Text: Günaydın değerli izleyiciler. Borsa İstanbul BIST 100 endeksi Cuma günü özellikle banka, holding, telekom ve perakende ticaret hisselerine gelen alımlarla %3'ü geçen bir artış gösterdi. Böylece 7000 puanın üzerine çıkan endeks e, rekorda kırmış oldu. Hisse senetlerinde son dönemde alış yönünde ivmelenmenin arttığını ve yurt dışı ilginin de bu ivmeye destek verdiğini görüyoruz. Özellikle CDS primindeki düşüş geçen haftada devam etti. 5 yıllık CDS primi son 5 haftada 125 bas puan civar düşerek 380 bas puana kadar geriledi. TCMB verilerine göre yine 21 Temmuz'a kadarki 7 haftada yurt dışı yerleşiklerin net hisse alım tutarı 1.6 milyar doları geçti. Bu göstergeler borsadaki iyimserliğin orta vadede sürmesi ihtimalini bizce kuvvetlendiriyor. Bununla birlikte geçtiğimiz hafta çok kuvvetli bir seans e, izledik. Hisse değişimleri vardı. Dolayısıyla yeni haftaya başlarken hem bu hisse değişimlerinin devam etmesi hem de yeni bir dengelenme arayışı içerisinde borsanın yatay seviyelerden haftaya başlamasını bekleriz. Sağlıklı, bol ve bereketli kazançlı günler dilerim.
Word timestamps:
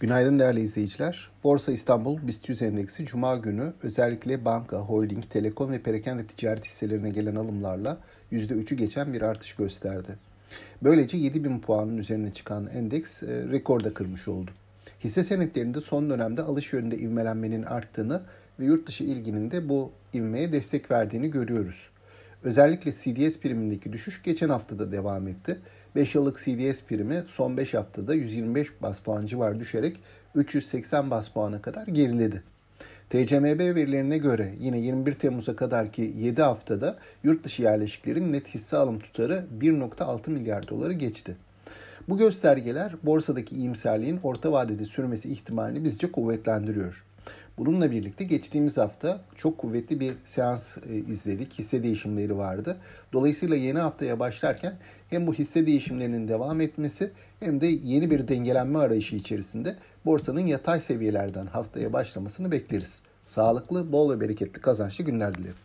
Günaydın 0.00 0.38
değerli 0.38 0.60
izleyiciler. 0.60 1.30
Borsa 1.44 1.72
İstanbul 1.72 2.26
BIST 2.26 2.48
100 2.48 2.62
endeksi 2.62 3.06
Cuma 3.06 3.36
günü 3.36 3.72
özellikle 3.82 4.44
banka, 4.44 4.76
holding, 4.76 5.24
telekom 5.30 5.72
ve 5.72 5.82
perakende 5.82 6.26
ticaret 6.26 6.64
hisselerine 6.64 7.10
gelen 7.10 7.34
alımlarla 7.34 7.98
%3'ü 8.32 8.74
geçen 8.74 9.12
bir 9.12 9.22
artış 9.22 9.52
gösterdi. 9.52 10.18
Böylece 10.82 11.16
7000 11.16 11.60
puanın 11.60 11.96
üzerine 11.96 12.32
çıkan 12.32 12.66
endeks 12.66 13.22
e, 13.22 13.26
rekorda 13.26 13.94
kırmış 13.94 14.28
oldu. 14.28 14.50
Hisse 15.04 15.24
senetlerinde 15.24 15.80
son 15.80 16.10
dönemde 16.10 16.42
alış 16.42 16.72
yönünde 16.72 16.98
ivmelenmenin 16.98 17.62
arttığını 17.62 18.22
ve 18.60 18.64
yurt 18.64 18.88
dışı 18.88 19.04
ilginin 19.04 19.50
de 19.50 19.68
bu 19.68 19.90
ivmeye 20.14 20.52
destek 20.52 20.90
verdiğini 20.90 21.30
görüyoruz. 21.30 21.90
Özellikle 22.42 22.92
CDS 22.92 23.38
primindeki 23.38 23.92
düşüş 23.92 24.22
geçen 24.22 24.48
haftada 24.48 24.92
devam 24.92 25.28
etti. 25.28 25.60
5 25.96 26.14
yıllık 26.14 26.38
CDS 26.38 26.82
primi 26.82 27.24
son 27.26 27.56
5 27.56 27.74
haftada 27.74 28.14
125 28.14 28.82
bas 28.82 29.00
puan 29.00 29.26
civar 29.26 29.60
düşerek 29.60 30.00
380 30.34 31.10
bas 31.10 31.28
puana 31.28 31.62
kadar 31.62 31.86
geriledi. 31.86 32.42
TCMB 33.10 33.60
verilerine 33.74 34.18
göre 34.18 34.54
yine 34.60 34.78
21 34.78 35.12
Temmuz'a 35.12 35.56
kadarki 35.56 36.12
7 36.16 36.42
haftada 36.42 36.96
yurt 37.22 37.44
dışı 37.44 37.62
yerleşiklerin 37.62 38.32
net 38.32 38.48
hisse 38.48 38.76
alım 38.76 38.98
tutarı 38.98 39.46
1.6 39.60 40.30
milyar 40.30 40.68
doları 40.68 40.92
geçti. 40.92 41.36
Bu 42.08 42.18
göstergeler 42.18 42.94
borsadaki 43.02 43.54
iyimserliğin 43.54 44.20
orta 44.22 44.52
vadede 44.52 44.84
sürmesi 44.84 45.32
ihtimalini 45.32 45.84
bizce 45.84 46.12
kuvvetlendiriyor. 46.12 47.04
Bununla 47.58 47.90
birlikte 47.90 48.24
geçtiğimiz 48.24 48.76
hafta 48.76 49.20
çok 49.36 49.58
kuvvetli 49.58 50.00
bir 50.00 50.14
seans 50.24 50.78
e, 50.78 50.96
izledik. 50.96 51.58
Hisse 51.58 51.82
değişimleri 51.82 52.36
vardı. 52.36 52.76
Dolayısıyla 53.12 53.56
yeni 53.56 53.78
haftaya 53.78 54.18
başlarken 54.20 54.72
hem 55.10 55.26
bu 55.26 55.34
hisse 55.34 55.66
değişimlerinin 55.66 56.28
devam 56.28 56.60
etmesi 56.60 57.10
hem 57.40 57.60
de 57.60 57.66
yeni 57.66 58.10
bir 58.10 58.28
dengelenme 58.28 58.78
arayışı 58.78 59.16
içerisinde 59.16 59.76
borsanın 60.06 60.46
yatay 60.46 60.80
seviyelerden 60.80 61.46
haftaya 61.46 61.92
başlamasını 61.92 62.52
bekleriz. 62.52 63.02
Sağlıklı, 63.26 63.92
bol 63.92 64.10
ve 64.10 64.20
bereketli 64.20 64.60
kazançlı 64.60 65.04
günler 65.04 65.34
dilerim. 65.34 65.56